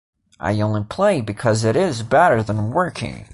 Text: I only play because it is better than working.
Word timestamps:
I 0.39 0.59
only 0.61 0.83
play 0.83 1.21
because 1.21 1.63
it 1.63 1.75
is 1.75 2.01
better 2.01 2.41
than 2.41 2.71
working. 2.71 3.29